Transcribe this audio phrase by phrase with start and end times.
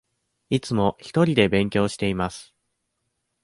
[0.49, 2.55] いつもひとりで勉強しています。